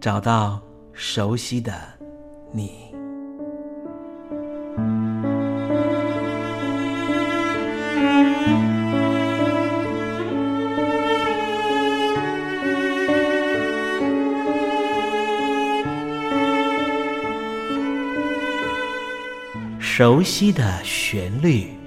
[0.00, 0.58] 找到
[0.94, 1.74] 熟悉的
[2.52, 2.70] 你，
[19.78, 21.79] 熟悉的旋律。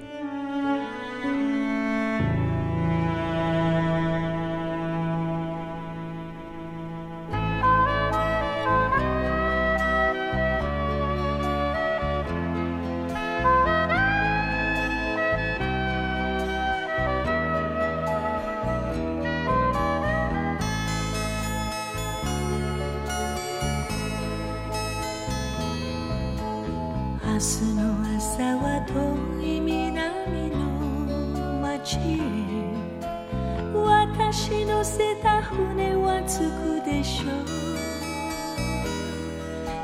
[34.96, 37.44] せた船は着くでしょう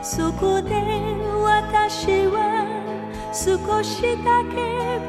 [0.04, 0.70] そこで
[1.42, 2.64] 私は
[3.32, 4.56] 少しだけ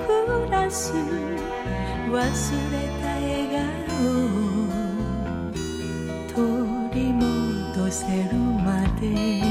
[0.08, 0.94] 暮らす。
[0.94, 3.48] 忘れた笑
[3.88, 4.02] 顔
[4.70, 4.86] を
[6.34, 6.40] 取
[6.94, 9.51] り戻せるまで。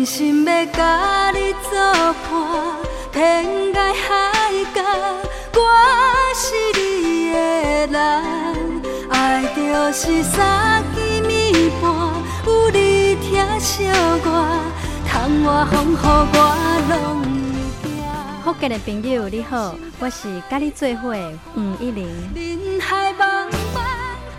[0.00, 1.78] 真心要甲你作
[2.24, 2.32] 伴，
[3.12, 3.44] 天
[3.74, 4.08] 涯海
[4.74, 4.80] 角，
[5.52, 5.60] 我
[6.34, 6.40] 是
[6.80, 7.36] 你的
[7.88, 7.98] 人。
[9.10, 9.60] 爱就
[9.92, 10.98] 是三更
[11.28, 11.84] 暝半，
[12.46, 13.84] 有你疼惜
[14.24, 14.26] 我，
[15.06, 15.96] 窗外风雨
[16.32, 16.34] 我
[16.88, 16.96] 拢
[17.52, 17.92] 会惊。
[18.42, 22.08] 福建的朋友你好，我是甲你做伙的黄一玲。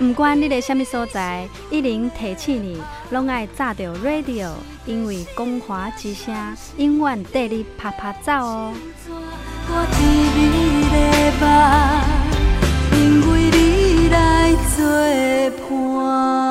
[0.01, 2.81] 不管你在什么所在，一零提醒你，
[3.11, 4.49] 拢爱炸着 radio，
[4.87, 6.35] 因为光华之声
[6.77, 8.73] 永远带你啪啪走哦。
[9.69, 9.85] 我，
[12.97, 12.97] 因
[13.29, 14.81] 为你来作
[15.69, 16.50] 伴。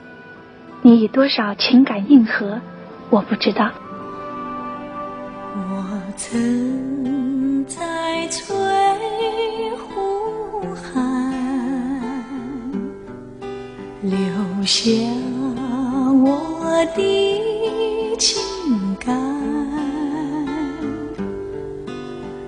[0.83, 2.59] 你以多少情感应和，
[3.11, 3.69] 我不知道。
[5.53, 5.85] 我
[6.17, 8.55] 曾在翠
[9.77, 11.31] 湖畔
[14.01, 14.17] 留
[14.65, 14.91] 下
[16.23, 18.41] 我的情
[18.99, 19.15] 感，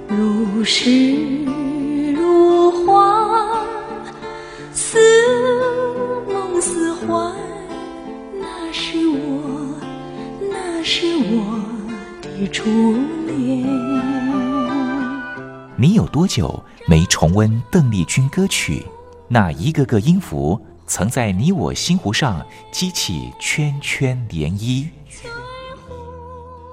[0.08, 1.46] 如诗
[2.16, 3.64] 如画，
[4.74, 4.98] 似
[6.28, 7.32] 梦似幻。
[10.86, 11.64] 是我
[12.22, 12.70] 的初
[13.26, 13.64] 恋。
[15.78, 18.86] 你有多久没重温邓丽君歌曲？
[19.30, 24.90] 那一个个音符，曾在你我心湖上激起圈圈涟漪。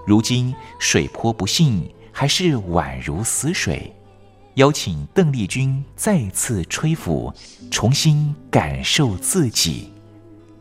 [0.05, 3.95] 如今水波不兴，还是宛如死水。
[4.55, 7.33] 邀请邓丽君再次吹拂，
[7.71, 9.90] 重新感受自己。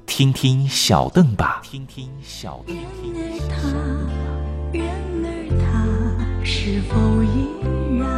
[0.10, 1.62] 听听小邓吧。
[1.64, 2.76] 听听小邓。
[4.74, 4.84] 然
[5.24, 5.86] 而他
[6.44, 7.48] 是否依
[7.98, 8.10] 然？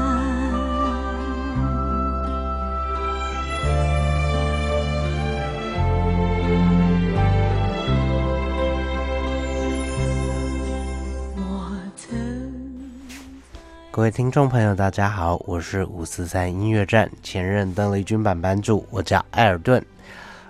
[13.92, 19.86] 各位听众朋友，大家好，我是五四三音乐站前任邓丽君版班主，我叫艾尔顿。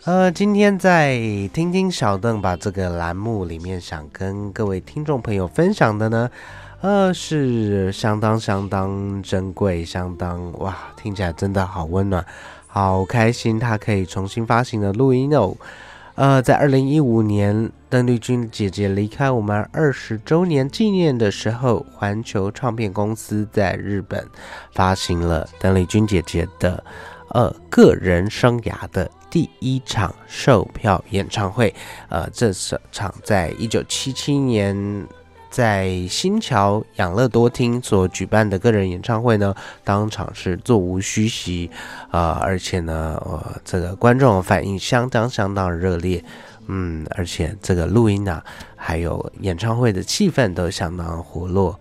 [0.04, 1.16] 呃，今天在
[1.54, 6.28] 听听小邓把这个栏目里面想跟各位听众朋友分享的呢，
[6.82, 12.26] 呃，是相当相当珍贵，相当哇，听起来真的好温暖，
[12.66, 15.56] 好开心，它可以重新发行的录音哦。
[16.16, 24.28] 呃，在二零一五年邓丽君姐姐离开我们二十周年纪念的时候，环球唱片公司在日本
[24.74, 26.84] 发行了邓丽君姐姐的
[27.30, 29.08] 呃个人生涯的。
[29.32, 31.74] 第一场售票演唱会，
[32.10, 32.52] 呃，这
[32.92, 35.08] 场在一九七七年
[35.50, 41.72] 在新桥养乐多厅所举办的个人演唱会呢，当场是座无虚席，
[42.10, 46.22] 啊，而且呢，呃，这个观众反应相当相当热烈，
[46.68, 48.44] 嗯，而且这个录音啊，
[48.76, 51.80] 还有演唱会的气氛都相当活络。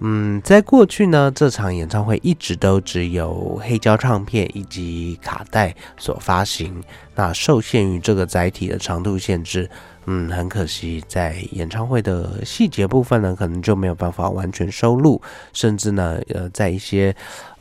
[0.00, 6.82] 嗯，在过去呢，这场演唱会一直都只有黑胶唱片以及卡带所发行。
[7.16, 9.68] 那受限于这个载体的长度限制，
[10.06, 15.20] 嗯，很可惜，在演唱会的细节部分呢，可能就没有办法完全收录，
[15.52, 17.12] 甚至呢，呃，在一些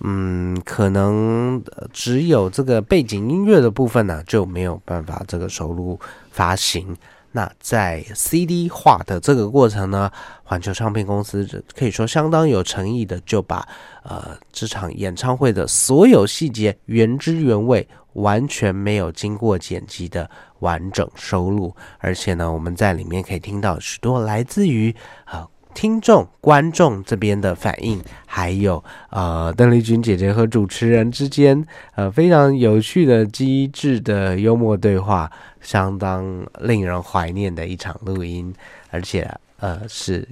[0.02, 1.60] 嗯，可能
[1.92, 6.96] 只有这个背景音乐的部分呢，就没有办法这个收录发行。
[7.32, 10.12] 那在 CD 化的这个过程呢，
[10.44, 13.68] 环球唱片公司可以说相当有诚意的，就把
[14.04, 20.30] 呃这场演唱会的所有细节原汁原味，完全没有经过剪辑的
[20.60, 25.48] 完整收录，而且呢，我们在里面可以听到许多来自于呃。
[25.78, 35.32] 听众、观众这边的反应，还有呃，邓丽君姐姐和主持人之间呃非常有趣的、机智的幽默对话，
[35.62, 38.52] 相当令人怀念的一场录音，
[38.90, 39.30] 而且
[39.60, 40.28] 呃是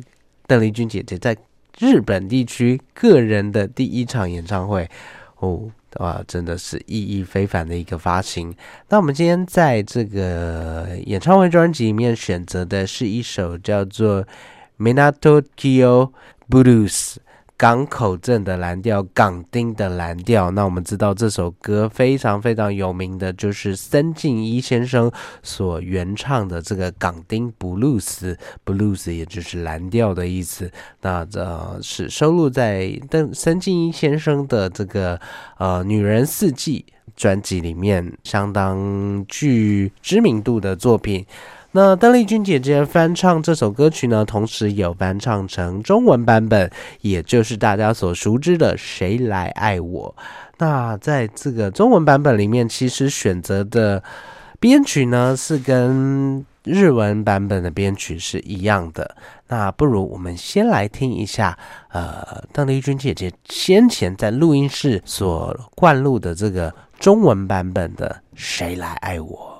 [0.47, 1.37] 邓丽君姐姐在
[1.77, 4.89] 日本地区个人的第一场演唱会
[5.37, 8.51] 哦，哇，真的是意义非凡的一个发行。
[8.89, 14.25] 那我们今天在这个演唱会专辑里面选择的是一首叫做。
[14.77, 16.11] Minato Kyo
[16.49, 17.17] blues。
[17.57, 20.51] 港口镇的蓝调，港丁的蓝调。
[20.51, 25.09] 那我们知道这首歌非常非常有名的，就是森进一先生
[25.41, 30.69] 所原唱的这个港丁布鲁斯，blues 也就是蓝调的意思。
[31.01, 35.17] 那这是收录在邓森进一先生的这个
[35.57, 36.83] 呃《女人四季》
[37.15, 41.25] 专辑里面相当具知名度的作品。
[41.75, 50.15] 那邓丽君姐姐翻唱这首歌曲呢，同时有翻唱成中文版本，也就是大家所熟知的《谁来爱我》。
[50.57, 54.01] 那在这个中文版本里面，其实选择的
[54.57, 59.13] 编曲呢是跟日文版本的编曲是一样的。
[59.49, 69.51] 那不如我们先来听一下，呃，邓丽君姐姐先前在录音室所灌录的这个中文版本的《谁来爱我》。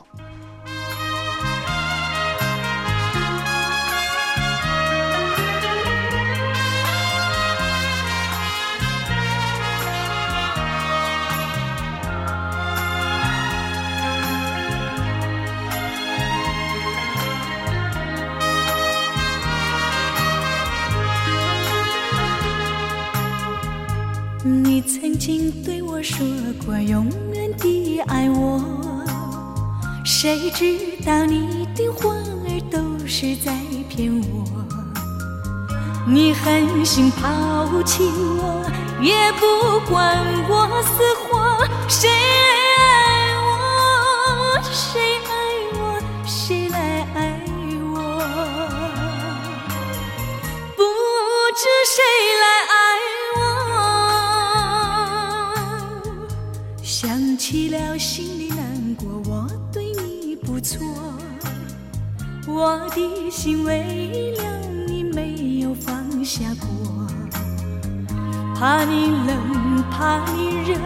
[24.75, 26.27] 你曾经对我说
[26.65, 28.61] 过永远的爱我，
[30.03, 32.77] 谁知道你的话儿都
[33.07, 34.43] 是在骗我？
[36.05, 38.69] 你狠心抛弃我，
[39.01, 41.65] 也不管我死活。
[41.87, 42.09] 谁
[42.77, 44.59] 爱我？
[44.73, 45.34] 谁爱
[57.95, 59.07] 我，心里难过。
[59.25, 60.85] 我对你不错，
[62.45, 64.43] 我的心为了
[64.85, 66.67] 你没有放下过。
[68.53, 70.77] 怕你冷，怕你热，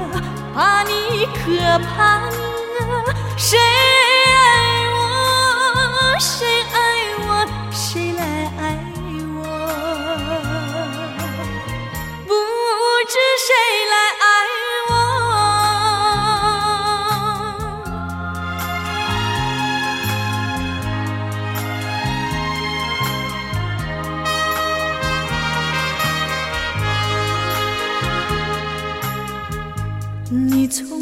[0.53, 2.35] 怕你渴，怕你
[2.77, 3.11] 饿。
[3.35, 6.15] 谁爱我？
[6.19, 6.63] 谁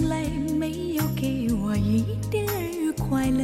[0.10, 0.24] 来
[0.58, 3.44] 没有给我一点儿快乐，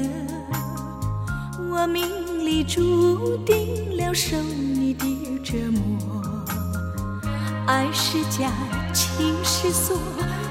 [1.71, 5.05] 我命里注定了受你的
[5.43, 6.21] 折磨。
[7.67, 8.51] 爱是假，
[8.93, 9.97] 情是锁，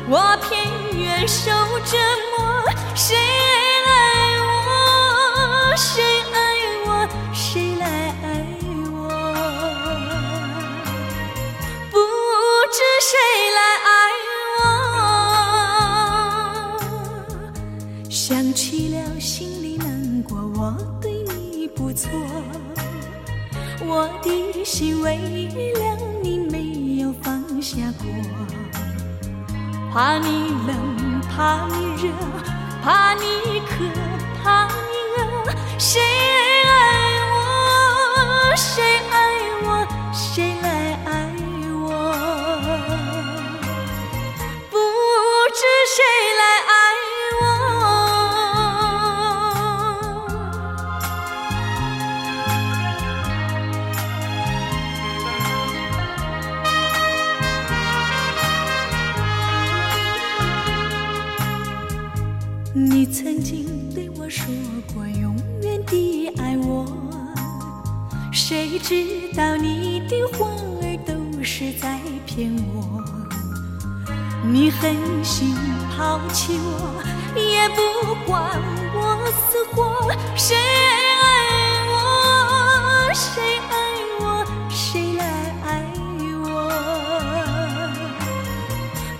[0.08, 0.66] 我偏
[0.98, 1.50] 愿受
[1.84, 1.96] 折
[2.36, 2.64] 磨。
[2.94, 5.76] 谁爱我？
[5.76, 6.36] 谁爱
[6.86, 7.08] 我？
[7.32, 7.86] 谁来
[8.22, 8.46] 爱
[8.92, 9.08] 我？
[11.90, 11.96] 不
[12.70, 13.12] 知谁
[23.84, 25.16] 我的心为
[25.74, 28.06] 了你没有放下过。
[29.92, 32.10] 怕你冷，怕你热，
[32.82, 33.84] 怕你渴，
[34.42, 34.72] 怕你
[35.18, 35.20] 饿。
[35.78, 36.70] 谁爱
[37.28, 38.56] 我？
[38.56, 39.01] 谁
[74.82, 74.90] 狠
[75.24, 75.54] 心
[75.96, 77.00] 抛弃我，
[77.36, 77.80] 也不
[78.26, 78.60] 管
[78.92, 78.98] 我
[79.48, 80.10] 死活。
[80.34, 81.22] 谁爱
[81.86, 81.94] 我？
[83.14, 83.30] 谁
[83.70, 83.72] 爱
[84.18, 84.44] 我？
[84.68, 85.22] 谁来
[85.62, 85.86] 爱
[86.42, 86.44] 我？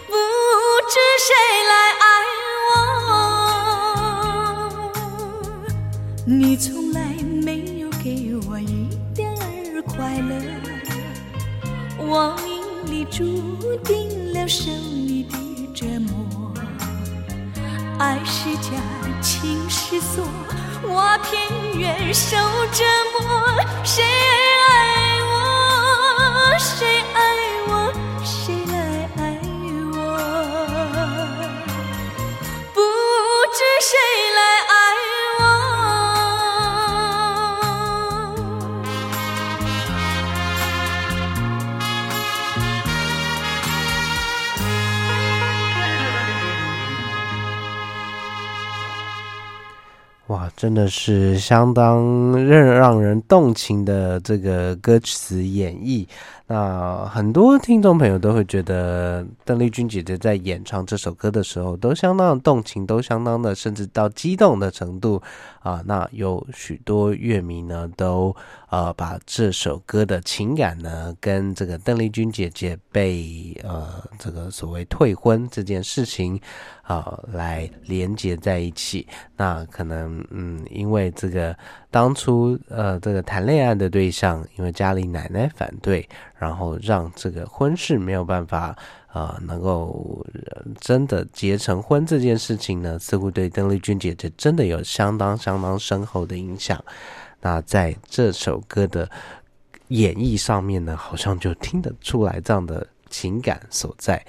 [0.09, 0.11] 不
[0.90, 0.94] 知
[1.29, 1.31] 谁
[1.70, 1.72] 来
[2.03, 2.05] 爱
[2.66, 2.70] 我。
[6.25, 6.98] 你从来
[7.44, 10.35] 没有给我一点儿快乐，
[11.98, 12.51] 我命
[12.90, 13.22] 里注
[13.85, 15.12] 定了受你的
[15.83, 16.55] 折磨。
[17.99, 18.71] 爱是假，
[19.21, 20.25] 情是锁，
[20.85, 21.42] 我偏
[21.77, 22.37] 愿受
[22.71, 22.85] 折
[23.18, 23.21] 磨。
[23.83, 26.57] 谁爱我？
[26.57, 27.03] 谁
[50.62, 56.07] 真的是相当让让人动情的这个歌词演绎。
[56.46, 65.20] 那很多听众朋友都会觉得邓丽君姐姐在演唱这首歌的时候，都相当动情，都相当的甚至到激动的程度
[65.62, 65.83] 啊。
[65.85, 68.37] 那有许多乐迷呢，都
[68.68, 76.38] 呃把这首歌的情感呢，跟这个邓丽君姐姐被呃这个所谓退婚这件事情
[76.96, 79.07] 啊来连接在一起。
[79.37, 81.57] 那可能嗯，因为这个
[81.90, 86.09] 当初呃这个谈恋爱的对象，因为家里奶奶反对。
[86.38, 88.76] 然后让这个婚事没有办法，
[89.12, 90.26] 呃，能够
[90.81, 96.85] 真的结成婚这件事情呢，似乎对邓丽君姐姐真的有相当相当深厚的影响。
[97.40, 99.09] 那在这首歌的
[99.87, 104.20] 演绎上面呢，好像就听得出来这样的情感所在。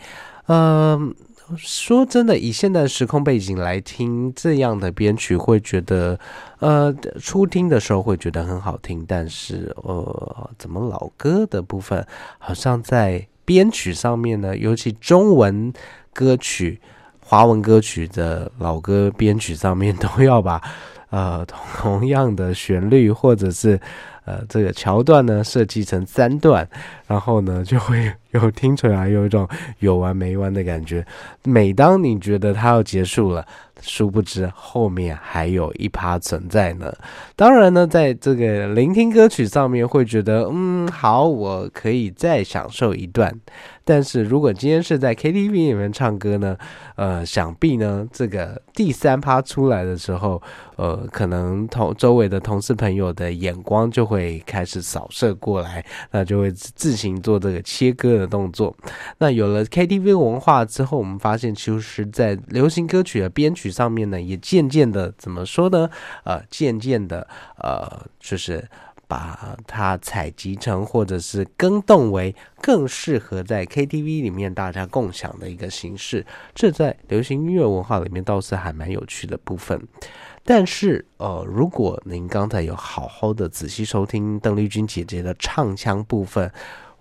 [0.46, 1.16] 嗯，
[1.58, 6.20] 说真的，以现在时空背景来听这样的编曲，会觉得。
[6.60, 12.08] 呃，初听的时候会觉得很好听，但是呃，怎么老歌的部分
[12.40, 14.56] 好像在编曲上面呢？
[14.56, 15.74] 尤其中文
[16.14, 16.80] 歌曲、
[17.34, 20.62] 华文歌曲的老歌编曲上面，都要把
[21.10, 23.80] 呃同样的旋律或者是
[24.26, 26.68] 呃这个桥段呢设计成三段，
[27.08, 31.04] 然后呢就会有听出来有一种有完没完的感觉。
[31.44, 33.44] 每当你觉得它要结束了。
[33.86, 36.94] 殊不知后面还有一趴存在呢。
[37.36, 43.30] 当然呢，在这个聆听歌曲上面会觉得，嗯，好，我可以再享受一段。
[43.86, 46.58] 但是如果今天是在 KTV 里面唱歌呢，
[46.96, 50.42] 呃，想必呢，这个第三趴出来的时候，
[50.78, 58.76] 呃，可能同周围的同事朋友的眼光就会开始扫射过来，那就会自行做这个切割的动作。
[59.18, 65.90] 那有了 KTV 文化之后，我们发现，其实，在流行歌曲的编曲上面呢，也渐渐的怎么说呢？
[66.24, 68.68] 呃，渐渐的，呃，就是。
[69.14, 79.80] 把它采集成，或者是更动为更适合在 KTV 里面大家共享的一个形式，这在流行音乐文化里面倒是还蛮有趣的部分。
[80.44, 86.52] 但是，呃，如果您刚才有好好的仔细收听邓丽君姐姐的唱腔部分，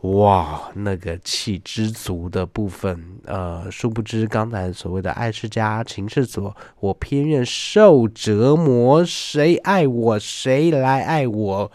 [0.03, 11.73] 哇，那个气之足的部分，呃，殊不知刚才所谓的爱是家，情是所，我偏愿受折磨，谁爱我，谁来爱我。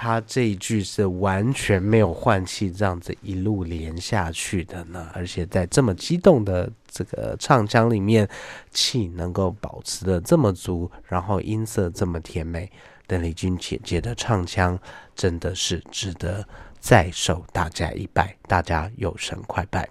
[0.00, 8.28] 他这一句是完全没有换气，这样子一路连下去的呢，而且在这么激动的这个唱腔里面，
[8.70, 12.70] 气能够保持的这么足，然后音色这么甜美，
[13.08, 14.78] 邓丽君姐姐的唱腔
[15.16, 16.46] 真的是值得
[16.78, 19.88] 再受大家一拜，大家有神快拜。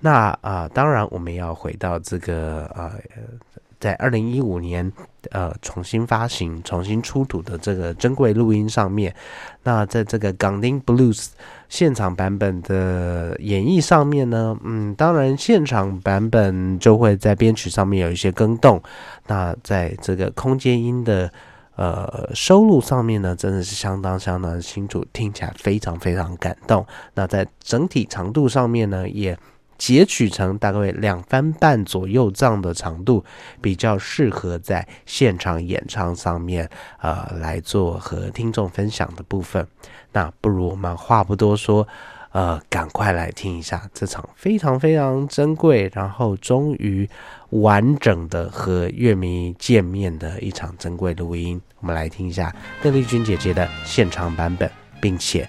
[0.00, 2.98] 那啊，当然我们要回到这个呃。
[3.78, 4.90] 在二零一五年，
[5.30, 9.14] 呃，重新发行、重新出土的这个珍贵录音上面，
[9.62, 11.24] 那在这个《Ganglin Blues》
[11.68, 18.82] 现场版本的演绎上面呢，嗯，当然现场版本就会在编曲上面有一些更动。
[19.26, 21.30] 那在这个空间音的
[21.74, 26.86] 呃收录上面呢，真的是相当相当清楚，听起来非常非常感动。
[27.14, 29.36] 那在整体长度上面呢，也。
[29.78, 33.24] 截取成大概两番半左右这样的长度，
[33.60, 36.68] 比较适合在现场演唱上面，
[37.00, 39.66] 呃，来做和听众分享的部分。
[40.12, 41.86] 那不如我们话不多说，
[42.32, 47.08] 呃，赶快来听一下这场非常非常珍贵，然后终于
[47.50, 51.60] 完整的和乐迷见面的一场珍贵录音。
[51.80, 55.48] 我们来听一下邓丽君姐姐的现场版本，并且。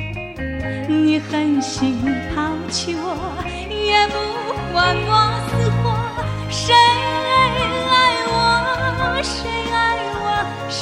[0.87, 1.97] 你狠心
[2.33, 3.05] 抛弃我，
[3.69, 4.13] 也不
[4.71, 5.11] 管我
[5.47, 5.49] 死
[5.81, 5.83] 活。
[6.49, 6.75] 谁爱
[8.27, 8.29] 我？
[9.23, 9.75] 谁爱
[10.13, 10.25] 我？
[10.69, 10.79] 谁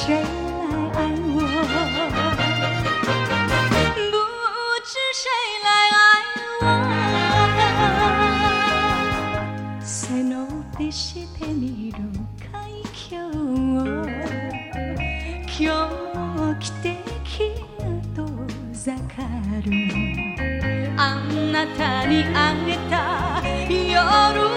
[21.66, 24.49] たにあげた夜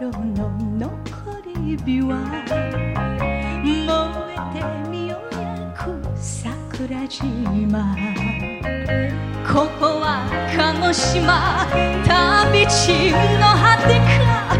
[0.00, 0.96] 心の残
[1.44, 2.24] り火は
[3.62, 5.44] 燃えてみようや
[5.76, 7.94] く桜島。
[9.46, 10.24] ここは
[10.56, 11.66] 鹿児島。
[12.06, 14.59] 旅路の果てか